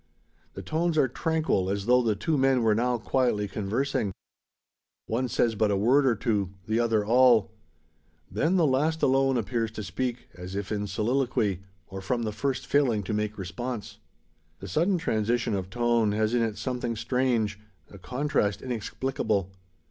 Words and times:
The 0.55 0.63
tones 0.63 0.97
are 0.97 1.07
tranquil, 1.07 1.69
as 1.69 1.85
though 1.85 2.01
the 2.01 2.15
two 2.15 2.35
men 2.35 2.63
were 2.63 2.73
now 2.73 2.97
quietly 2.97 3.47
conversing. 3.47 4.13
One 5.05 5.27
says 5.27 5.53
but 5.53 5.69
a 5.69 5.77
word 5.77 6.07
or 6.07 6.15
two; 6.15 6.49
the 6.67 6.79
other 6.79 7.05
all. 7.05 7.51
Then 8.31 8.55
the 8.55 8.65
last 8.65 9.03
alone 9.03 9.37
appears 9.37 9.69
to 9.73 9.83
speak, 9.83 10.27
as 10.33 10.55
if 10.55 10.71
in 10.71 10.87
soliloquy, 10.87 11.59
or 11.85 12.01
from 12.01 12.23
the 12.23 12.31
first 12.31 12.65
failing 12.65 13.03
to 13.03 13.13
make 13.13 13.37
response. 13.37 13.99
The 14.59 14.67
sudden 14.67 14.97
transition 14.97 15.53
of 15.53 15.69
tone 15.69 16.13
has 16.13 16.33
in 16.33 16.41
it 16.41 16.57
something 16.57 16.95
strange 16.95 17.59
a 17.91 17.99
contrast 17.99 18.63
inexplicable. 18.63 19.51